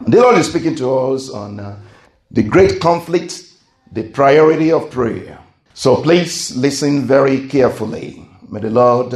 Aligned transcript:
The 0.00 0.20
Lord 0.20 0.36
is 0.36 0.48
speaking 0.48 0.76
to 0.76 0.94
us 0.94 1.30
on 1.30 1.58
uh, 1.58 1.78
the 2.30 2.42
great 2.42 2.80
conflict, 2.80 3.42
the 3.90 4.02
priority 4.02 4.70
of 4.70 4.90
prayer. 4.90 5.38
So 5.72 6.02
please 6.02 6.54
listen 6.54 7.06
very 7.06 7.48
carefully. 7.48 8.28
May 8.48 8.60
the 8.60 8.70
Lord 8.70 9.14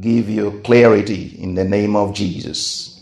give 0.00 0.30
you 0.30 0.60
clarity 0.64 1.36
in 1.38 1.54
the 1.54 1.64
name 1.64 1.94
of 1.94 2.14
Jesus. 2.14 2.98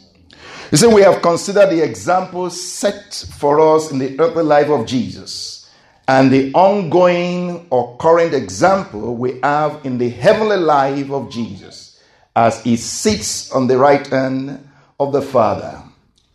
You 0.73 0.79
see, 0.79 0.87
we 0.89 1.03
have 1.03 1.23
considered 1.23 1.71
the 1.71 1.83
examples 1.83 2.61
set 2.61 3.15
for 3.39 3.61
us 3.61 3.91
in 3.93 3.99
the 3.99 4.19
earthly 4.21 4.45
life 4.45 4.69
of 4.69 4.87
Jesus 4.87 5.71
and 6.09 6.31
the 6.33 6.53
ongoing 6.53 7.67
or 7.71 7.97
current 7.99 8.35
example 8.35 9.15
we 9.15 9.39
have 9.43 9.81
in 9.85 9.99
the 9.99 10.11
heavenly 10.11 10.57
life 10.57 11.11
of 11.11 11.31
Jesus 11.31 12.03
as 12.35 12.63
he 12.65 12.77
sits 12.77 13.53
on 13.53 13.69
the 13.69 13.79
right 13.79 14.07
hand 14.09 14.69
of 14.99 15.13
the 15.13 15.23
Father 15.23 15.81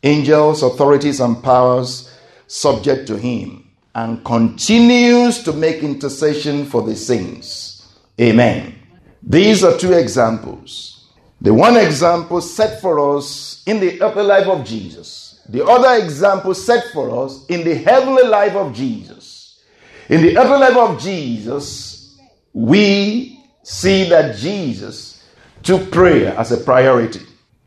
angels, 0.06 0.64
authorities, 0.64 1.20
and 1.20 1.44
powers 1.44 2.12
subject 2.48 3.08
to 3.08 3.18
him, 3.18 3.70
and 3.96 4.24
continues 4.24 5.44
to 5.44 5.52
make 5.52 5.84
intercession 5.84 6.66
for 6.66 6.84
the 6.84 6.96
saints. 6.96 8.00
Amen. 8.22 8.76
These 9.24 9.64
are 9.64 9.78
two 9.78 9.94
examples. 9.94 11.10
The 11.42 11.54
one 11.54 11.76
example 11.76 12.40
set 12.42 12.82
for 12.82 13.18
us 13.18 13.64
in 13.66 13.80
the 13.80 14.02
earthly 14.02 14.24
life 14.24 14.48
of 14.48 14.66
Jesus, 14.66 15.42
the 15.50 15.66
other 15.66 16.04
example 16.04 16.54
set 16.54 16.86
for 16.94 17.26
us 17.26 17.46
in 17.48 17.64
the 17.64 17.76
heavenly 17.76 18.24
life 18.24 18.54
of 18.54 18.74
Jesus. 18.74 19.64
In 20.10 20.22
the 20.22 20.38
earthly 20.38 20.58
life 20.58 20.78
of 20.78 21.02
Jesus, 21.02 22.20
we 22.54 23.44
see 23.64 24.08
that 24.10 24.38
Jesus 24.38 25.24
took 25.64 25.92
prayer 25.92 26.36
as 26.38 26.52
a 26.52 26.58
priority. 26.58 27.22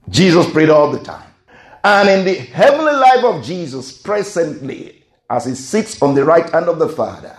Jesus 0.09 0.51
prayed 0.51 0.71
all 0.71 0.91
the 0.91 1.01
time. 1.01 1.28
And 1.85 2.09
in 2.09 2.25
the 2.25 2.35
heavenly 2.35 2.93
life 2.93 3.25
of 3.25 3.45
Jesus, 3.45 3.93
presently, 3.93 5.05
as 5.31 5.45
he 5.45 5.55
sits 5.55 6.01
on 6.03 6.15
the 6.15 6.25
right 6.25 6.49
hand 6.51 6.69
of 6.69 6.79
the 6.79 6.89
Father, 6.89 7.37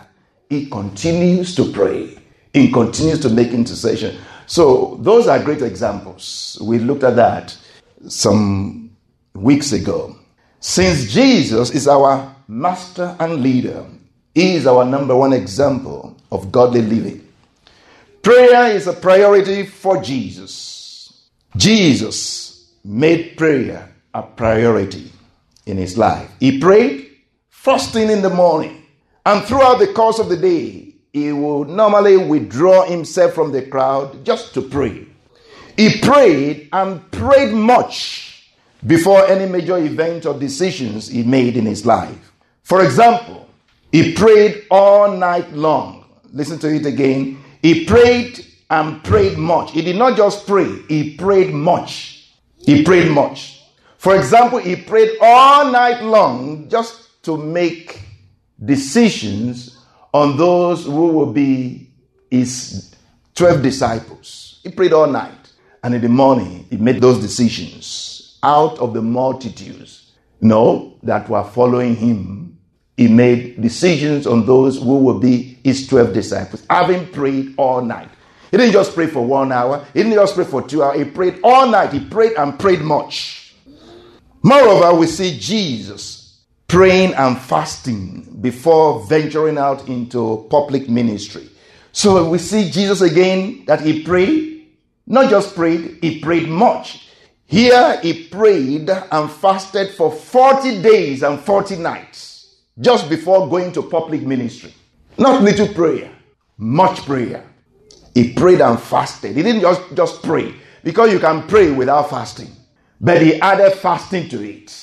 he 0.49 0.69
continues 0.69 1.55
to 1.55 1.71
pray. 1.71 2.17
He 2.53 2.71
continues 2.71 3.19
to 3.21 3.29
make 3.29 3.49
intercession. 3.49 4.17
So, 4.45 4.97
those 5.01 5.27
are 5.27 5.43
great 5.43 5.61
examples. 5.61 6.57
We 6.61 6.79
looked 6.79 7.03
at 7.03 7.15
that 7.17 7.55
some 8.07 8.91
weeks 9.33 9.71
ago. 9.71 10.15
Since 10.59 11.11
Jesus 11.11 11.69
is 11.71 11.87
our 11.87 12.35
master 12.47 13.15
and 13.19 13.41
leader, 13.41 13.85
he 14.33 14.55
is 14.55 14.65
our 14.65 14.85
number 14.85 15.15
one 15.15 15.33
example 15.33 16.17
of 16.31 16.51
godly 16.51 16.81
living. 16.81 17.27
Prayer 18.21 18.75
is 18.75 18.87
a 18.87 18.93
priority 18.93 19.65
for 19.65 20.01
Jesus. 20.01 21.27
Jesus 21.55 22.73
made 22.83 23.37
prayer 23.37 23.93
a 24.13 24.23
priority 24.23 25.11
in 25.65 25.77
his 25.77 25.97
life. 25.97 26.29
He 26.39 26.59
prayed 26.59 27.09
first 27.49 27.93
thing 27.93 28.09
in 28.09 28.21
the 28.21 28.29
morning, 28.29 28.85
and 29.25 29.43
throughout 29.43 29.79
the 29.79 29.93
course 29.93 30.19
of 30.19 30.29
the 30.29 30.37
day, 30.37 30.95
he 31.11 31.31
would 31.31 31.69
normally 31.69 32.17
withdraw 32.17 32.85
himself 32.85 33.33
from 33.33 33.51
the 33.51 33.63
crowd 33.63 34.23
just 34.25 34.53
to 34.53 34.61
pray. 34.61 35.05
He 35.75 35.99
prayed 35.99 36.69
and 36.71 37.09
prayed 37.11 37.53
much 37.53 38.51
before 38.85 39.25
any 39.27 39.45
major 39.49 39.77
event 39.77 40.25
or 40.25 40.37
decisions 40.37 41.07
he 41.07 41.23
made 41.23 41.57
in 41.57 41.65
his 41.65 41.85
life. 41.85 42.31
For 42.63 42.83
example, 42.83 43.49
he 43.91 44.13
prayed 44.13 44.65
all 44.69 45.11
night 45.11 45.51
long. 45.53 46.05
Listen 46.31 46.59
to 46.59 46.73
it 46.73 46.85
again. 46.85 47.43
He 47.61 47.85
prayed 47.85 48.45
and 48.69 49.03
prayed 49.03 49.37
much. 49.37 49.71
He 49.71 49.81
did 49.81 49.95
not 49.95 50.15
just 50.15 50.45
pray, 50.45 50.69
he 50.87 51.15
prayed 51.15 51.53
much. 51.53 52.31
He 52.57 52.83
prayed 52.83 53.11
much. 53.11 53.58
For 53.99 54.15
example, 54.15 54.59
he 54.59 54.77
prayed 54.77 55.17
all 55.21 55.69
night 55.73 56.01
long 56.01 56.69
just 56.69 57.21
to 57.23 57.35
make 57.35 58.01
decisions 58.63 59.77
on 60.13 60.37
those 60.37 60.85
who 60.85 61.07
will 61.07 61.33
be 61.33 61.91
his 62.31 62.95
12 63.35 63.61
disciples. 63.61 64.61
He 64.63 64.69
prayed 64.69 64.93
all 64.93 65.07
night. 65.07 65.51
And 65.83 65.93
in 65.93 65.99
the 65.99 66.07
morning, 66.07 66.65
he 66.69 66.77
made 66.77 67.01
those 67.01 67.19
decisions 67.19 68.39
out 68.41 68.79
of 68.79 68.93
the 68.93 69.01
multitudes, 69.01 70.13
know, 70.39 70.97
that 71.03 71.27
were 71.27 71.43
following 71.43 71.97
him. 71.97 72.57
He 72.95 73.09
made 73.09 73.61
decisions 73.61 74.25
on 74.25 74.45
those 74.45 74.77
who 74.81 74.97
will 74.99 75.19
be 75.19 75.59
his 75.65 75.85
12 75.87 76.13
disciples, 76.13 76.65
having 76.69 77.05
prayed 77.11 77.53
all 77.57 77.81
night. 77.81 78.09
He 78.49 78.55
didn't 78.55 78.71
just 78.71 78.95
pray 78.95 79.07
for 79.07 79.25
one 79.25 79.51
hour, 79.51 79.85
he 79.93 80.03
didn't 80.03 80.15
just 80.15 80.35
pray 80.35 80.45
for 80.45 80.65
two 80.65 80.83
hours. 80.83 80.99
He 80.99 81.03
prayed 81.03 81.41
all 81.43 81.67
night. 81.67 81.91
He 81.91 81.99
prayed 81.99 82.37
and 82.37 82.57
prayed 82.57 82.79
much. 82.79 83.38
Moreover, 84.41 84.93
we 84.97 85.07
see 85.07 85.37
Jesus 85.37 86.45
praying 86.67 87.13
and 87.15 87.37
fasting 87.37 88.37
before 88.41 89.05
venturing 89.05 89.57
out 89.57 89.87
into 89.89 90.47
public 90.49 90.87
ministry. 90.87 91.49
So 91.91 92.29
we 92.29 92.37
see 92.37 92.69
Jesus 92.69 93.01
again 93.01 93.65
that 93.65 93.81
he 93.81 94.03
prayed, 94.03 94.67
not 95.07 95.29
just 95.29 95.55
prayed, 95.55 95.97
he 96.01 96.19
prayed 96.19 96.47
much. 96.47 97.07
Here 97.47 97.99
he 98.01 98.27
prayed 98.27 98.89
and 98.89 99.31
fasted 99.31 99.89
for 99.95 100.11
40 100.11 100.81
days 100.83 101.23
and 101.23 101.39
40 101.39 101.77
nights 101.77 102.61
just 102.79 103.09
before 103.09 103.49
going 103.49 103.71
to 103.73 103.81
public 103.81 104.21
ministry. 104.21 104.73
Not 105.17 105.41
little 105.43 105.67
prayer, 105.67 106.11
much 106.57 106.99
prayer. 107.05 107.43
He 108.13 108.33
prayed 108.33 108.61
and 108.61 108.79
fasted. 108.79 109.35
He 109.35 109.43
didn't 109.43 109.61
just, 109.61 109.81
just 109.95 110.23
pray 110.23 110.53
because 110.83 111.11
you 111.11 111.19
can 111.19 111.47
pray 111.47 111.71
without 111.71 112.09
fasting. 112.09 112.49
But 113.01 113.21
he 113.21 113.39
added 113.39 113.73
fasting 113.73 114.29
to 114.29 114.43
it. 114.43 114.75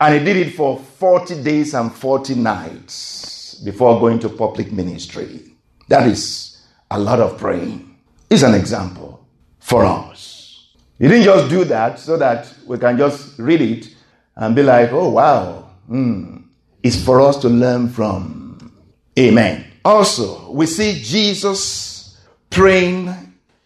And 0.00 0.18
he 0.18 0.24
did 0.24 0.36
it 0.48 0.54
for 0.54 0.78
40 0.78 1.42
days 1.42 1.74
and 1.74 1.92
40 1.92 2.34
nights 2.34 3.54
before 3.64 4.00
going 4.00 4.18
to 4.20 4.28
public 4.28 4.72
ministry. 4.72 5.52
That 5.88 6.06
is 6.08 6.62
a 6.90 6.98
lot 6.98 7.20
of 7.20 7.38
praying. 7.38 7.96
It's 8.28 8.42
an 8.42 8.54
example 8.54 9.26
for 9.60 9.84
us. 9.84 10.74
He 10.98 11.08
didn't 11.08 11.24
just 11.24 11.48
do 11.48 11.64
that 11.64 11.98
so 11.98 12.16
that 12.16 12.52
we 12.66 12.78
can 12.78 12.98
just 12.98 13.38
read 13.38 13.60
it 13.60 13.94
and 14.36 14.54
be 14.54 14.62
like, 14.62 14.92
oh, 14.92 15.10
wow. 15.10 15.70
Hmm. 15.86 16.38
It's 16.82 17.02
for 17.02 17.20
us 17.20 17.38
to 17.38 17.48
learn 17.48 17.88
from. 17.88 18.72
Amen. 19.18 19.64
Also, 19.84 20.50
we 20.50 20.66
see 20.66 21.00
Jesus 21.00 22.20
praying 22.50 23.14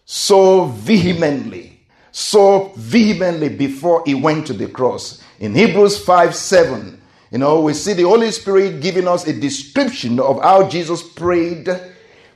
so 0.05 0.65
vehemently 0.65 1.68
so 2.11 2.71
vehemently 2.75 3.49
before 3.49 4.03
he 4.05 4.15
went 4.15 4.47
to 4.47 4.53
the 4.53 4.67
cross. 4.67 5.23
In 5.39 5.55
Hebrews 5.55 6.03
5 6.03 6.35
7, 6.35 6.99
you 7.31 7.37
know, 7.37 7.61
we 7.61 7.73
see 7.73 7.93
the 7.93 8.03
Holy 8.03 8.31
Spirit 8.31 8.81
giving 8.81 9.07
us 9.07 9.27
a 9.27 9.33
description 9.33 10.19
of 10.19 10.41
how 10.41 10.67
Jesus 10.67 11.03
prayed 11.03 11.69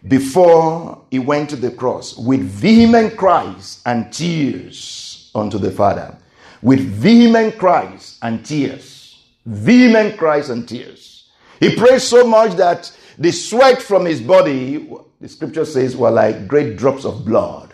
before 0.08 1.02
he 1.10 1.20
went 1.20 1.50
to 1.50 1.56
the 1.56 1.72
cross 1.72 2.18
with 2.18 2.42
vehement 2.42 3.18
cries 3.18 3.82
and 3.86 4.12
tears 4.12 5.32
unto 5.34 5.58
the 5.58 5.72
Father. 5.72 6.18
With 6.62 6.80
vehement 6.80 7.58
cries 7.58 8.18
and 8.22 8.46
tears. 8.46 9.24
Vehement 9.46 10.18
cries 10.18 10.50
and 10.50 10.68
tears. 10.68 11.30
He 11.60 11.76
prayed 11.76 12.02
so 12.02 12.26
much 12.26 12.54
that 12.54 12.96
the 13.18 13.32
sweat 13.32 13.82
from 13.82 14.06
his 14.06 14.22
body, 14.22 14.90
the 15.20 15.30
scripture 15.30 15.66
says, 15.66 15.96
were 15.96 16.12
like 16.12 16.48
great 16.48 16.78
drops 16.78 17.06
of 17.06 17.26
blood. 17.26 17.74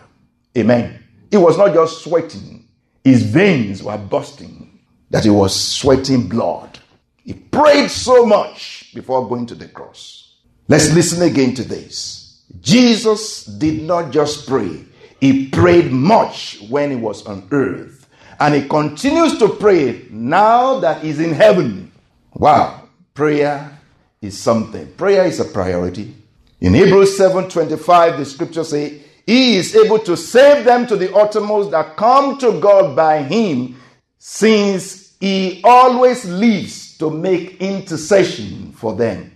Amen. 0.58 0.99
He 1.30 1.38
was 1.38 1.58
not 1.58 1.74
just 1.74 2.04
sweating, 2.04 2.68
his 3.04 3.24
veins 3.24 3.84
were 3.84 3.98
bursting, 3.98 4.80
that 5.10 5.24
he 5.24 5.30
was 5.30 5.56
sweating 5.56 6.28
blood. 6.28 6.80
He 7.18 7.34
prayed 7.34 7.90
so 7.90 8.26
much 8.26 8.92
before 8.94 9.28
going 9.28 9.46
to 9.48 9.56
the 9.56 9.68
cross. 9.68 10.36
Let's 10.68 10.94
listen 10.94 11.22
again 11.22 11.54
to 11.56 11.64
this. 11.64 12.44
Jesus 12.62 13.46
did 13.46 13.84
not 13.84 14.12
just 14.12 14.48
pray, 14.48 14.86
he 15.20 15.50
prayed 15.50 15.92
much 15.92 16.60
when 16.70 16.90
he 16.90 16.96
was 16.96 17.26
on 17.26 17.48
earth. 17.52 18.08
And 18.40 18.56
he 18.56 18.68
continues 18.68 19.38
to 19.40 19.50
pray 19.50 20.06
now 20.10 20.80
that 20.80 21.04
he's 21.04 21.20
in 21.20 21.34
heaven. 21.34 21.92
Wow, 22.34 22.88
prayer 23.14 23.78
is 24.22 24.40
something. 24.40 24.94
Prayer 24.94 25.26
is 25.26 25.42
a 25.42 25.46
priority. 25.46 26.16
In 26.62 26.74
Hebrews 26.74 27.18
7:25, 27.18 28.18
the 28.18 28.26
scripture 28.26 28.64
say, 28.64 29.02
he 29.30 29.58
is 29.58 29.76
able 29.76 30.00
to 30.00 30.18
save 30.18 30.66
them 30.66 30.88
to 30.88 30.96
the 30.96 31.14
uttermost 31.16 31.70
that 31.70 31.96
come 31.96 32.40
to 32.40 32.60
God 32.60 32.96
by 32.96 33.22
Him, 33.22 33.80
since 34.18 35.16
he 35.20 35.62
always 35.64 36.26
lives 36.26 36.98
to 36.98 37.12
make 37.12 37.62
intercession 37.62 38.72
for 38.72 38.96
them. 38.96 39.32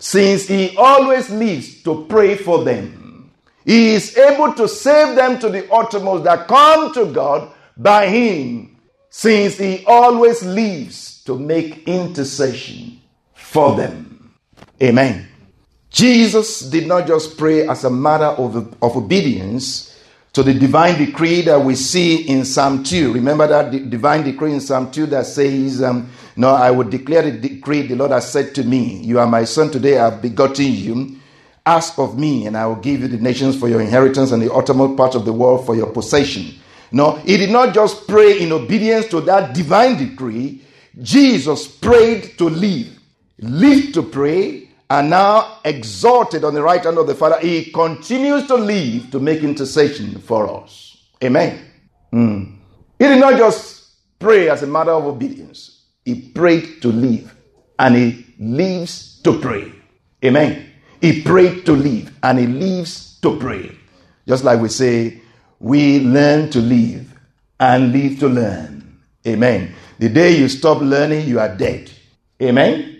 Since 0.00 0.48
he 0.48 0.76
always 0.76 1.30
lives 1.30 1.82
to 1.84 2.06
pray 2.08 2.36
for 2.36 2.64
them, 2.64 3.30
he 3.64 3.94
is 3.94 4.16
able 4.16 4.52
to 4.54 4.66
save 4.66 5.14
them 5.14 5.38
to 5.38 5.48
the 5.48 5.70
uttermost 5.72 6.24
that 6.24 6.48
come 6.48 6.92
to 6.94 7.06
God 7.12 7.52
by 7.76 8.08
him, 8.08 8.78
since 9.10 9.58
he 9.58 9.84
always 9.86 10.42
lives 10.42 11.22
to 11.24 11.38
make 11.38 11.86
intercession 11.86 13.00
for 13.34 13.76
them. 13.76 14.34
Amen. 14.82 15.28
Jesus 15.96 16.60
did 16.60 16.86
not 16.86 17.06
just 17.06 17.38
pray 17.38 17.66
as 17.66 17.84
a 17.84 17.88
matter 17.88 18.26
of, 18.26 18.54
of 18.54 18.96
obedience 18.98 19.98
to 20.34 20.42
the 20.42 20.52
divine 20.52 20.98
decree 20.98 21.40
that 21.40 21.58
we 21.58 21.74
see 21.74 22.28
in 22.28 22.44
Psalm 22.44 22.84
2. 22.84 23.14
Remember 23.14 23.46
that 23.46 23.70
divine 23.88 24.22
decree 24.22 24.52
in 24.52 24.60
Psalm 24.60 24.90
2 24.90 25.06
that 25.06 25.24
says, 25.24 25.82
um, 25.82 26.10
No, 26.36 26.50
I 26.50 26.70
will 26.70 26.86
declare 26.86 27.22
the 27.22 27.38
decree 27.38 27.80
the 27.86 27.96
Lord 27.96 28.10
has 28.10 28.30
said 28.30 28.54
to 28.56 28.62
me, 28.62 28.98
You 28.98 29.18
are 29.18 29.26
my 29.26 29.44
son, 29.44 29.70
today 29.70 29.98
I 29.98 30.10
have 30.10 30.20
begotten 30.20 30.66
you. 30.66 31.16
Ask 31.64 31.98
of 31.98 32.18
me, 32.18 32.46
and 32.46 32.58
I 32.58 32.66
will 32.66 32.76
give 32.76 33.00
you 33.00 33.08
the 33.08 33.16
nations 33.16 33.58
for 33.58 33.66
your 33.66 33.80
inheritance 33.80 34.32
and 34.32 34.42
the 34.42 34.52
uttermost 34.52 34.98
part 34.98 35.14
of 35.14 35.24
the 35.24 35.32
world 35.32 35.64
for 35.64 35.74
your 35.74 35.90
possession. 35.90 36.56
No, 36.92 37.12
he 37.12 37.38
did 37.38 37.48
not 37.48 37.72
just 37.72 38.06
pray 38.06 38.42
in 38.42 38.52
obedience 38.52 39.06
to 39.06 39.22
that 39.22 39.54
divine 39.54 39.96
decree. 39.96 40.60
Jesus 41.00 41.66
prayed 41.66 42.36
to 42.36 42.50
live, 42.50 42.98
lived 43.38 43.94
to 43.94 44.02
pray, 44.02 44.65
and 44.88 45.10
now 45.10 45.58
exalted 45.64 46.44
on 46.44 46.54
the 46.54 46.62
right 46.62 46.82
hand 46.82 46.98
of 46.98 47.06
the 47.06 47.14
Father, 47.14 47.38
he 47.40 47.70
continues 47.72 48.46
to 48.46 48.54
live 48.54 49.10
to 49.10 49.18
make 49.18 49.42
intercession 49.42 50.18
for 50.20 50.62
us. 50.62 50.96
Amen. 51.22 51.64
Mm. 52.12 52.56
He 52.98 53.06
did 53.06 53.18
not 53.18 53.36
just 53.36 53.94
pray 54.18 54.48
as 54.48 54.62
a 54.62 54.66
matter 54.66 54.92
of 54.92 55.04
obedience, 55.04 55.84
he 56.04 56.20
prayed 56.30 56.80
to 56.82 56.88
live, 56.88 57.34
and 57.78 57.96
he 57.96 58.26
lives 58.38 59.20
to 59.24 59.38
pray. 59.40 59.72
Amen. 60.24 60.70
He 61.00 61.22
prayed 61.22 61.66
to 61.66 61.72
live, 61.72 62.12
and 62.22 62.38
he 62.38 62.46
lives 62.46 63.18
to 63.20 63.36
pray. 63.38 63.76
Just 64.26 64.44
like 64.44 64.60
we 64.60 64.68
say, 64.68 65.20
we 65.58 66.00
learn 66.00 66.50
to 66.50 66.60
live 66.60 67.12
and 67.58 67.92
live 67.92 68.18
to 68.20 68.28
learn. 68.28 69.00
Amen. 69.26 69.74
The 69.98 70.08
day 70.08 70.36
you 70.36 70.48
stop 70.48 70.80
learning, 70.80 71.26
you 71.26 71.40
are 71.40 71.54
dead. 71.54 71.90
Amen. 72.40 72.95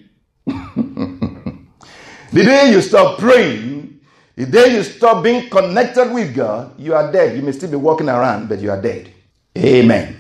The 2.37 2.45
day 2.45 2.71
you 2.71 2.83
stop 2.83 3.19
praying, 3.19 3.99
the 4.35 4.45
day 4.45 4.75
you 4.77 4.83
stop 4.83 5.25
being 5.25 5.49
connected 5.49 6.13
with 6.13 6.35
God, 6.35 6.79
you 6.79 6.93
are 6.93 7.11
dead. 7.11 7.35
You 7.35 7.41
may 7.41 7.53
still 7.53 7.71
be 7.71 7.77
walking 7.77 8.11
around, 8.11 8.51
but 8.51 8.59
you 8.59 8.71
are 8.71 8.83
dead. 8.83 9.11
Amen. 9.57 10.19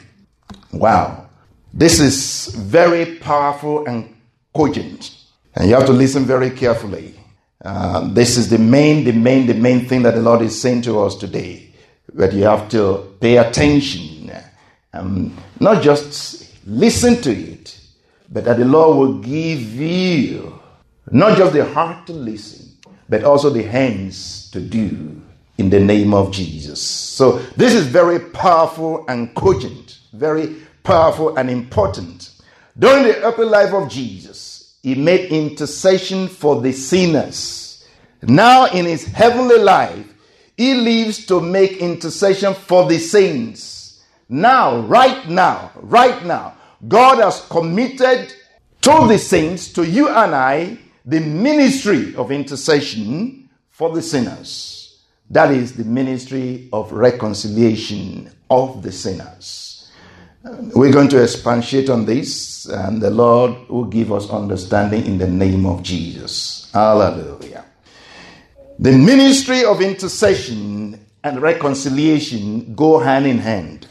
Wow. 0.72 1.28
This 1.74 2.00
is 2.00 2.54
very 2.54 3.16
powerful 3.16 3.84
and 3.84 4.16
cogent. 4.54 5.14
And 5.54 5.68
you 5.68 5.74
have 5.74 5.84
to 5.84 5.92
listen 5.92 6.24
very 6.24 6.48
carefully. 6.48 7.20
Uh, 7.62 8.08
this 8.14 8.38
is 8.38 8.48
the 8.48 8.56
main, 8.56 9.04
the 9.04 9.12
main, 9.12 9.46
the 9.46 9.52
main 9.52 9.86
thing 9.86 10.00
that 10.04 10.14
the 10.14 10.22
Lord 10.22 10.40
is 10.40 10.58
saying 10.58 10.80
to 10.82 10.98
us 11.00 11.16
today. 11.16 11.70
But 12.14 12.32
you 12.32 12.44
have 12.44 12.70
to 12.70 13.14
pay 13.20 13.36
attention. 13.36 14.32
Um, 14.94 15.36
not 15.60 15.82
just 15.82 16.66
listen 16.66 17.20
to 17.20 17.30
it, 17.30 17.78
but 18.30 18.46
that 18.46 18.56
the 18.56 18.64
Lord 18.64 18.96
will 18.96 19.18
give 19.18 19.60
you 19.74 20.62
not 21.11 21.37
just 21.38 21.53
the 21.53 21.64
heart 21.64 22.06
to 22.06 22.12
listen, 22.12 22.76
but 23.08 23.25
also 23.25 23.50
the 23.50 23.62
hands 23.62 24.50
to 24.50 24.61
do 24.61 25.23
in 25.58 25.70
the 25.70 25.81
name 25.81 26.12
of 26.12 26.32
Jesus. 26.32 26.81
So 26.81 27.38
this 27.56 27.75
is 27.75 27.87
very 27.87 28.19
powerful 28.19 29.05
and 29.08 29.35
cogent, 29.35 29.99
very 30.12 30.56
powerful 30.82 31.37
and 31.37 31.50
important. 31.50 32.31
During 32.79 33.05
the 33.05 33.23
earthly 33.23 33.47
life 33.47 33.73
of 33.73 33.88
Jesus, 33.88 34.79
he 34.82 34.94
made 34.94 35.31
intercession 35.31 36.29
for 36.29 36.61
the 36.61 36.73
sinners. 36.73 37.87
Now 38.23 38.67
in 38.67 38.85
his 38.85 39.05
heavenly 39.05 39.59
life, 39.59 40.06
he 40.56 40.75
lives 40.75 41.26
to 41.26 41.41
make 41.41 41.79
intercession 41.79 42.55
for 42.55 42.88
the 42.88 42.99
saints. 42.99 44.05
Now, 44.29 44.81
right 44.81 45.29
now, 45.29 45.70
right 45.76 46.25
now, 46.25 46.55
God 46.88 47.19
has 47.19 47.47
committed 47.49 48.35
to 48.82 49.06
the 49.06 49.19
saints, 49.19 49.73
to 49.75 49.87
you 49.87 50.09
and 50.09 50.35
I, 50.35 50.79
the 51.06 51.20
ministry 51.20 52.14
of 52.17 52.32
intercession 52.32 53.49
for 53.70 53.94
the 53.94 54.03
sinners. 54.03 55.05
That 55.31 55.53
is 55.53 55.76
the 55.76 55.85
ministry 55.85 56.69
of 56.73 56.93
reconciliation 56.93 58.31
of 58.50 58.82
the 58.82 58.93
sinners. 58.93 59.91
We're 60.75 60.93
going 60.93 61.08
to 61.08 61.23
expatiate 61.23 61.91
on 61.91 62.05
this, 62.05 62.67
and 62.67 63.00
the 63.00 63.11
Lord 63.11 63.69
will 63.69 63.85
give 63.85 64.12
us 64.12 64.31
understanding 64.31 65.05
in 65.06 65.19
the 65.19 65.26
name 65.26 65.67
of 65.67 65.82
Jesus. 65.82 66.70
Hallelujah. 66.73 67.64
The 68.79 68.93
ministry 68.93 69.64
of 69.64 69.81
intercession 69.81 71.05
and 71.25 71.41
reconciliation 71.41 72.75
go 72.75 72.99
hand 72.99 73.26
in 73.26 73.38
hand. 73.38 73.88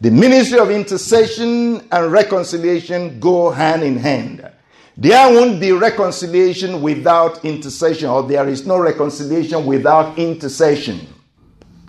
The 0.00 0.10
ministry 0.10 0.58
of 0.58 0.70
intercession 0.70 1.88
and 1.90 2.12
reconciliation 2.12 3.18
go 3.18 3.50
hand 3.50 3.82
in 3.82 3.96
hand. 3.96 4.48
There 4.96 5.28
won't 5.30 5.60
be 5.60 5.72
reconciliation 5.72 6.80
without 6.80 7.44
intercession, 7.44 8.08
or 8.08 8.22
there 8.22 8.48
is 8.48 8.66
no 8.66 8.78
reconciliation 8.78 9.66
without 9.66 10.18
intercession. 10.18 11.06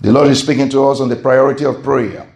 The 0.02 0.12
Lord 0.12 0.28
is 0.28 0.42
speaking 0.42 0.70
to 0.70 0.88
us 0.88 1.00
on 1.00 1.08
the 1.08 1.16
priority 1.16 1.66
of 1.66 1.84
prayer. 1.84 2.32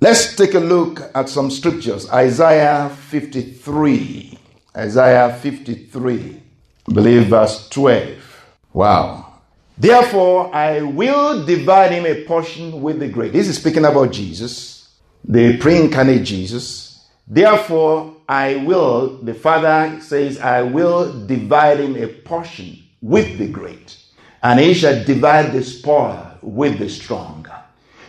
Let's 0.00 0.36
take 0.36 0.54
a 0.54 0.60
look 0.60 1.00
at 1.14 1.28
some 1.28 1.50
scriptures. 1.50 2.08
Isaiah 2.10 2.90
53. 3.08 4.38
Isaiah 4.76 5.38
53. 5.40 6.42
I 6.88 6.92
believe 6.92 7.26
verse 7.26 7.68
12. 7.68 8.18
Wow. 8.72 9.32
Therefore, 9.76 10.54
I 10.54 10.82
will 10.82 11.44
divide 11.44 11.92
him 11.92 12.06
a 12.06 12.24
portion 12.24 12.82
with 12.82 13.00
the 13.00 13.08
great. 13.08 13.32
This 13.32 13.48
is 13.48 13.58
speaking 13.58 13.84
about 13.84 14.12
Jesus, 14.12 14.96
the 15.24 15.56
pre 15.58 15.76
incarnate 15.76 16.24
Jesus. 16.24 17.08
Therefore, 17.26 18.16
I 18.32 18.56
will, 18.64 19.18
the 19.18 19.34
Father 19.34 20.00
says, 20.00 20.40
I 20.40 20.62
will 20.62 21.26
divide 21.26 21.80
him 21.80 22.02
a 22.02 22.06
portion 22.06 22.82
with 23.02 23.36
the 23.36 23.46
great, 23.46 23.98
and 24.42 24.58
he 24.58 24.72
shall 24.72 25.04
divide 25.04 25.52
the 25.52 25.62
spoil 25.62 26.38
with 26.40 26.78
the 26.78 26.88
strong. 26.88 27.46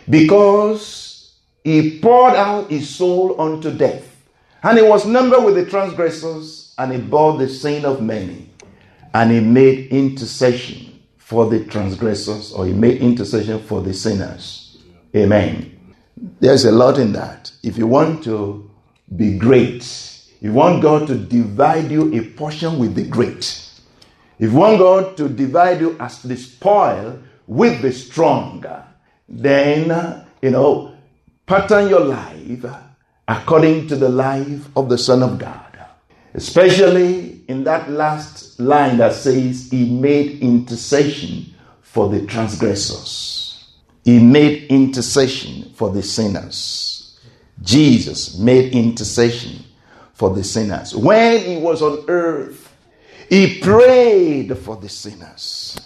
Because 0.08 1.34
he 1.62 2.00
poured 2.00 2.36
out 2.36 2.70
his 2.70 2.88
soul 2.88 3.38
unto 3.38 3.70
death, 3.70 4.16
and 4.62 4.78
he 4.78 4.82
was 4.82 5.04
numbered 5.04 5.44
with 5.44 5.56
the 5.56 5.66
transgressors, 5.66 6.74
and 6.78 6.90
he 6.90 6.98
bore 7.02 7.36
the 7.36 7.46
sin 7.46 7.84
of 7.84 8.00
many, 8.00 8.48
and 9.12 9.30
he 9.30 9.40
made 9.40 9.88
intercession 9.88 11.02
for 11.18 11.50
the 11.50 11.66
transgressors, 11.66 12.50
or 12.54 12.64
he 12.64 12.72
made 12.72 13.02
intercession 13.02 13.62
for 13.62 13.82
the 13.82 13.92
sinners. 13.92 14.78
Amen. 15.14 15.94
There's 16.40 16.64
a 16.64 16.72
lot 16.72 16.98
in 16.98 17.12
that. 17.12 17.52
If 17.62 17.76
you 17.76 17.86
want 17.86 18.24
to 18.24 18.70
be 19.14 19.36
great, 19.36 20.12
you 20.44 20.52
want 20.52 20.82
God 20.82 21.06
to 21.06 21.14
divide 21.14 21.90
you 21.90 22.14
a 22.14 22.22
portion 22.22 22.78
with 22.78 22.94
the 22.94 23.06
great. 23.06 23.66
If 24.38 24.52
you 24.52 24.54
want 24.54 24.78
God 24.78 25.16
to 25.16 25.26
divide 25.26 25.80
you 25.80 25.96
as 25.98 26.20
the 26.20 26.36
spoil 26.36 27.18
with 27.46 27.80
the 27.80 27.90
strong, 27.90 28.62
then, 29.26 30.26
you 30.42 30.50
know, 30.50 30.94
pattern 31.46 31.88
your 31.88 32.00
life 32.04 32.62
according 33.26 33.88
to 33.88 33.96
the 33.96 34.10
life 34.10 34.68
of 34.76 34.90
the 34.90 34.98
Son 34.98 35.22
of 35.22 35.38
God. 35.38 35.78
Especially 36.34 37.40
in 37.48 37.64
that 37.64 37.88
last 37.88 38.60
line 38.60 38.98
that 38.98 39.14
says, 39.14 39.70
He 39.70 39.88
made 39.88 40.42
intercession 40.42 41.54
for 41.80 42.10
the 42.10 42.26
transgressors. 42.26 43.64
He 44.04 44.18
made 44.18 44.64
intercession 44.64 45.72
for 45.74 45.88
the 45.88 46.02
sinners. 46.02 47.18
Jesus 47.62 48.36
made 48.36 48.74
intercession 48.74 49.63
for 50.14 50.30
the 50.30 50.42
sinners. 50.42 50.94
When 50.94 51.40
he 51.40 51.56
was 51.58 51.82
on 51.82 52.04
earth, 52.08 52.74
he 53.28 53.60
prayed 53.60 54.56
for 54.58 54.76
the 54.76 54.88
sinners. 54.88 55.78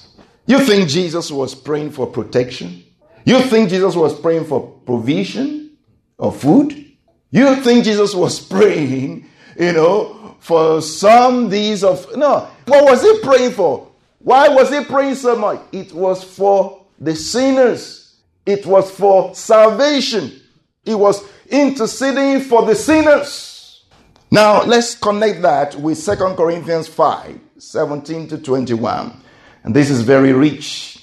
You 0.47 0.61
think 0.61 0.89
Jesus 0.89 1.31
was 1.31 1.55
praying 1.55 1.91
for 1.91 2.07
protection? 2.07 2.85
You 3.25 3.41
think 3.43 3.69
Jesus 3.69 3.95
was 3.95 4.19
praying 4.19 4.45
for 4.45 4.67
provision 4.87 5.77
of 6.19 6.41
food? 6.41 6.87
You 7.31 7.57
think 7.57 7.85
Jesus 7.85 8.15
was 8.15 8.41
praying, 8.49 9.29
you 9.59 9.73
know, 9.73 10.37
for 10.41 10.81
some 10.81 11.49
these 11.51 11.85
of. 11.85 12.17
No. 12.17 12.49
What 12.67 12.85
was 12.85 13.03
he 13.03 13.19
praying 13.21 13.53
for? 13.53 13.89
Why 14.21 14.49
was 14.49 14.71
he 14.71 14.85
praying 14.85 15.17
so 15.17 15.37
much? 15.37 15.61
It 15.73 15.93
was 15.93 16.25
for 16.25 16.87
the 16.99 17.15
sinners, 17.15 18.17
it 18.45 18.67
was 18.67 18.91
for 18.91 19.35
salvation. 19.35 20.33
He 20.85 20.95
was 20.95 21.23
interceding 21.51 22.41
for 22.41 22.65
the 22.65 22.75
sinners. 22.75 23.58
Now, 24.31 24.63
let's 24.65 24.95
connect 24.95 25.43
that 25.43 25.75
with 25.77 26.05
2 26.05 26.17
Corinthians 26.37 26.87
5 26.87 27.41
17 27.59 28.29
to 28.29 28.39
21. 28.39 29.21
And 29.65 29.75
this 29.75 29.91
is 29.91 30.03
very 30.03 30.33
rich. 30.33 31.03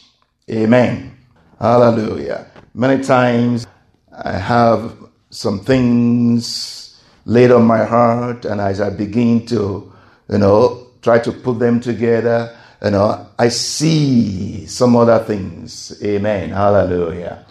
Amen. 0.50 1.18
Hallelujah. 1.60 2.52
Many 2.74 3.04
times 3.04 3.66
I 4.12 4.34
have 4.34 4.96
some 5.32 5.60
things 5.60 7.02
laid 7.26 7.52
on 7.52 7.66
my 7.66 7.84
heart, 7.84 8.46
and 8.46 8.62
as 8.62 8.80
I 8.80 8.92
begin 8.92 9.46
to, 9.48 9.92
you 10.30 10.38
know, 10.38 10.88
try 11.02 11.20
to 11.20 11.32
put 11.32 11.60
them 11.60 11.80
together, 11.80 12.56
you 12.84 12.92
know, 12.92 13.28
I 13.40 13.50
see 13.50 14.68
some 14.68 14.96
other 14.96 15.20
things. 15.24 15.98
Amen. 16.04 16.52
Hallelujah. 16.52 17.46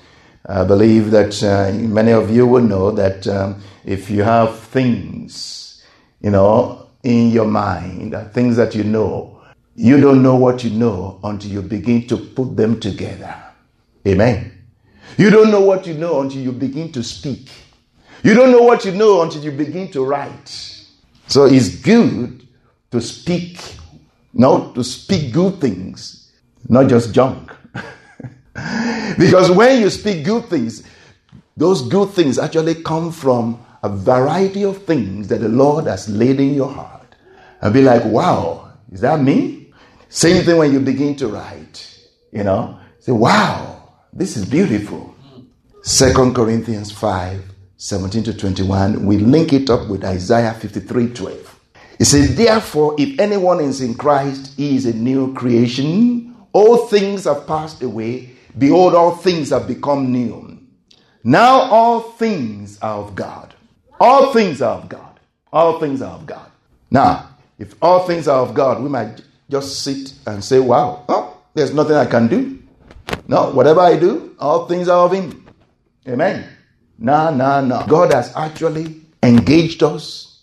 I 0.47 0.63
believe 0.65 1.11
that 1.13 1.43
uh, 1.43 1.73
many 1.73 2.13
of 2.13 2.31
you 2.31 2.47
will 2.47 2.63
know 2.63 2.91
that 2.91 3.27
um, 3.27 3.63
if 3.85 4.11
you 4.11 4.23
have 4.23 4.59
things, 4.59 5.83
you 6.21 6.31
know, 6.31 6.89
in 7.03 7.31
your 7.31 7.47
mind, 7.47 8.15
things 8.33 8.57
that 8.57 8.75
you 8.75 8.85
know, 8.85 9.41
you 9.75 9.99
don't 10.01 10.23
know 10.23 10.37
what 10.37 10.63
you 10.63 10.71
know 10.71 11.19
until 11.25 11.51
you 11.51 11.63
begin 11.63 12.07
to 12.09 12.17
put 12.19 12.57
them 12.57 12.79
together. 12.79 13.35
Amen. 14.07 14.53
You 15.17 15.31
don't 15.31 15.51
know 15.51 15.61
what 15.63 15.87
you 15.87 15.95
know 15.95 16.21
until 16.21 16.43
you 16.43 16.53
begin 16.53 16.93
to 16.93 17.03
speak. 17.03 17.49
You 18.23 18.35
don't 18.35 18.51
know 18.53 18.63
what 18.63 18.85
you 18.85 18.93
know 18.93 19.23
until 19.23 19.43
you 19.43 19.51
begin 19.51 19.91
to 19.93 20.05
write. 20.05 20.49
So 21.27 21.47
it's 21.47 21.77
good 21.77 22.47
to 22.91 23.01
speak, 23.01 23.59
not 24.33 24.75
to 24.75 24.85
speak 24.85 25.33
good 25.33 25.61
things, 25.61 26.33
not 26.69 26.89
just 26.89 27.15
junk. 27.15 27.51
because 29.19 29.51
when 29.51 29.81
you 29.81 29.91
speak 29.91 30.25
good 30.25 30.47
things, 30.47 30.83
those 31.57 31.89
good 31.89 32.11
things 32.11 32.39
actually 32.39 32.77
come 32.83 33.13
from 33.13 33.65
a 33.83 33.89
variety 33.89 34.65
of 34.65 34.85
things 34.85 35.29
that 35.29 35.41
the 35.41 35.49
Lord 35.49 35.87
has 35.87 36.09
laid 36.09 36.41
in 36.41 36.55
your 36.55 36.71
heart. 36.71 37.15
And 37.61 37.73
be 37.73 37.83
like, 37.83 38.05
wow, 38.05 38.73
is 38.91 39.01
that 39.01 39.21
me? 39.21 39.73
Same 40.09 40.45
thing 40.45 40.57
when 40.57 40.73
you 40.73 40.81
begin 40.81 41.17
to 41.17 41.29
write, 41.29 42.09
you 42.33 42.45
know, 42.45 42.79
say, 43.01 43.13
wow, 43.13 43.93
this 44.13 44.37
is 44.37 44.45
beautiful. 44.45 45.15
Second 45.83 46.35
Corinthians 46.35 46.91
5 46.93 47.43
17 47.77 48.23
to 48.25 48.33
21, 48.33 49.05
we 49.05 49.19
link 49.19 49.53
it 49.53 49.69
up 49.69 49.89
with 49.89 50.05
Isaiah 50.05 50.55
53 50.55 51.13
12. 51.13 51.61
It 51.99 52.05
says, 52.07 52.35
Therefore, 52.35 52.95
if 52.99 53.19
anyone 53.21 53.61
is 53.61 53.81
in 53.81 53.95
Christ, 53.95 54.55
he 54.57 54.77
is 54.77 54.87
a 54.87 54.95
new 54.95 55.35
creation. 55.35 56.35
All 56.53 56.87
things 56.87 57.25
have 57.25 57.47
passed 57.47 57.83
away. 57.83 58.31
Behold, 58.57 58.95
all 58.95 59.17
things 59.17 59.51
have 59.51 59.67
become 59.67 60.13
new. 60.13 60.59
Now 61.25 61.63
all 61.63 62.01
things 62.01 62.79
are 62.81 62.99
of 62.99 63.15
God. 63.15 63.55
All 63.99 64.33
things 64.33 64.61
are 64.63 64.79
of 64.79 64.89
God. 64.89 65.19
All 65.53 65.81
things 65.81 66.03
are 66.03 66.13
of 66.13 66.27
God. 66.27 66.51
Now, 66.91 67.31
if 67.59 67.75
all 67.83 68.07
things 68.07 68.29
are 68.29 68.41
of 68.41 68.55
God, 68.55 68.83
we 68.83 68.89
might 68.89 69.23
just 69.51 69.83
sit 69.83 70.13
and 70.27 70.43
say, 70.43 70.59
wow, 70.59 71.05
oh, 71.09 71.41
there's 71.55 71.73
nothing 71.73 71.97
I 71.97 72.07
can 72.07 72.29
do. 72.29 72.63
No, 73.27 73.51
whatever 73.51 73.81
I 73.81 73.97
do, 73.97 74.37
all 74.39 74.67
things 74.67 74.89
are 74.89 75.07
of 75.07 75.13
Him. 75.13 75.47
Amen. 76.07 76.47
No, 76.99 77.35
no, 77.35 77.65
no. 77.65 77.85
God 77.89 78.13
has 78.13 78.35
actually 78.37 79.01
engaged 79.23 79.83
us 79.83 80.43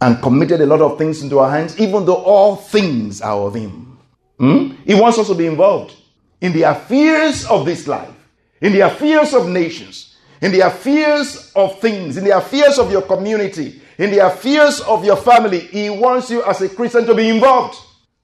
and 0.00 0.20
committed 0.22 0.60
a 0.60 0.66
lot 0.66 0.80
of 0.80 0.98
things 0.98 1.22
into 1.22 1.38
our 1.38 1.50
hands, 1.50 1.78
even 1.78 2.04
though 2.04 2.22
all 2.22 2.56
things 2.56 3.20
are 3.20 3.38
of 3.38 3.54
Him. 3.54 3.98
Hmm? 4.38 4.72
He 4.84 4.94
wants 4.94 5.18
us 5.18 5.28
to 5.28 5.34
be 5.34 5.46
involved 5.46 5.94
in 6.40 6.52
the 6.52 6.62
affairs 6.62 7.44
of 7.46 7.66
this 7.66 7.86
life, 7.86 8.14
in 8.60 8.72
the 8.72 8.80
affairs 8.80 9.34
of 9.34 9.48
nations, 9.48 10.16
in 10.40 10.52
the 10.52 10.60
affairs 10.60 11.52
of 11.56 11.80
things, 11.80 12.16
in 12.16 12.24
the 12.24 12.36
affairs 12.36 12.78
of 12.78 12.90
your 12.90 13.02
community, 13.02 13.80
in 13.98 14.10
the 14.10 14.24
affairs 14.24 14.80
of 14.80 15.04
your 15.04 15.16
family. 15.16 15.60
He 15.60 15.90
wants 15.90 16.30
you 16.30 16.44
as 16.44 16.60
a 16.60 16.68
Christian 16.68 17.06
to 17.06 17.14
be 17.14 17.28
involved. 17.28 17.76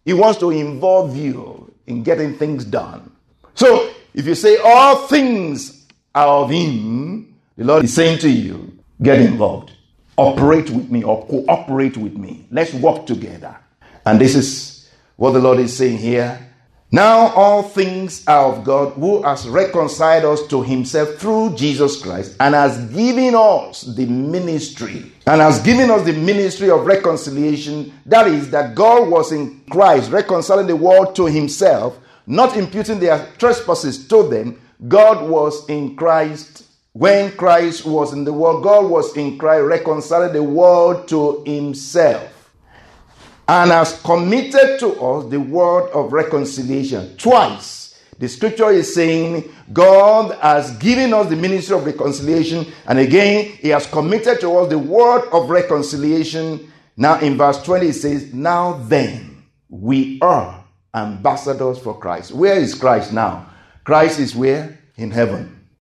He 0.04 0.12
wants 0.12 0.38
to 0.40 0.50
involve 0.50 1.16
you 1.16 1.72
in 1.86 2.02
getting 2.02 2.36
things 2.36 2.64
done. 2.64 3.10
So 3.54 3.90
if 4.14 4.26
you 4.26 4.34
say 4.34 4.56
all 4.56 5.06
things 5.08 5.86
are 6.14 6.28
of 6.44 6.50
Him, 6.50 7.34
the 7.56 7.64
Lord 7.64 7.84
is 7.84 7.94
saying 7.94 8.18
to 8.20 8.30
you, 8.30 8.78
get 9.02 9.20
involved. 9.20 9.72
Operate 10.16 10.70
with 10.70 10.90
me 10.90 11.02
or 11.02 11.26
cooperate 11.26 11.96
with 11.96 12.16
me. 12.16 12.46
Let's 12.50 12.72
work 12.74 13.06
together. 13.06 13.56
And 14.06 14.20
this 14.20 14.36
is 14.36 14.88
what 15.16 15.32
the 15.32 15.40
Lord 15.40 15.58
is 15.58 15.76
saying 15.76 15.98
here. 15.98 16.38
Now 16.94 17.32
all 17.34 17.64
things 17.64 18.24
are 18.28 18.52
of 18.52 18.62
God 18.62 18.92
who 18.92 19.20
has 19.24 19.48
reconciled 19.48 20.24
us 20.26 20.46
to 20.46 20.62
himself 20.62 21.16
through 21.16 21.56
Jesus 21.56 22.00
Christ 22.00 22.36
and 22.38 22.54
has 22.54 22.78
given 22.92 23.34
us 23.34 23.80
the 23.82 24.06
ministry 24.06 25.10
and 25.26 25.40
has 25.40 25.58
given 25.58 25.90
us 25.90 26.04
the 26.04 26.12
ministry 26.12 26.70
of 26.70 26.86
reconciliation. 26.86 27.92
That 28.06 28.28
is, 28.28 28.48
that 28.52 28.76
God 28.76 29.10
was 29.10 29.32
in 29.32 29.60
Christ 29.72 30.12
reconciling 30.12 30.68
the 30.68 30.76
world 30.76 31.16
to 31.16 31.26
himself, 31.26 31.98
not 32.28 32.56
imputing 32.56 33.00
their 33.00 33.26
trespasses 33.38 34.06
to 34.06 34.28
them. 34.28 34.62
God 34.86 35.28
was 35.28 35.68
in 35.68 35.96
Christ 35.96 36.62
when 36.92 37.32
Christ 37.32 37.86
was 37.86 38.12
in 38.12 38.22
the 38.22 38.32
world. 38.32 38.62
God 38.62 38.88
was 38.88 39.16
in 39.16 39.36
Christ 39.36 39.64
reconciling 39.64 40.32
the 40.32 40.44
world 40.44 41.08
to 41.08 41.42
himself 41.44 42.33
and 43.48 43.70
has 43.70 44.00
committed 44.02 44.78
to 44.80 44.92
us 45.00 45.30
the 45.30 45.40
word 45.40 45.90
of 45.90 46.12
reconciliation. 46.12 47.16
Twice, 47.16 48.00
the 48.18 48.28
scripture 48.28 48.70
is 48.70 48.94
saying 48.94 49.52
God 49.72 50.38
has 50.38 50.76
given 50.78 51.12
us 51.12 51.28
the 51.28 51.36
ministry 51.36 51.76
of 51.76 51.84
reconciliation, 51.84 52.72
and 52.86 52.98
again, 52.98 53.44
He 53.60 53.68
has 53.68 53.86
committed 53.86 54.40
to 54.40 54.56
us 54.56 54.70
the 54.70 54.78
word 54.78 55.28
of 55.32 55.50
reconciliation. 55.50 56.72
Now, 56.96 57.18
in 57.20 57.36
verse 57.36 57.62
20, 57.62 57.88
it 57.88 57.92
says, 57.94 58.32
Now 58.32 58.74
then, 58.84 59.42
we 59.68 60.20
are 60.20 60.64
ambassadors 60.94 61.78
for 61.78 61.98
Christ. 61.98 62.32
Where 62.32 62.56
is 62.56 62.74
Christ 62.74 63.12
now? 63.12 63.50
Christ 63.82 64.20
is 64.20 64.34
where? 64.34 64.78
In 64.96 65.10
heaven. 65.10 65.63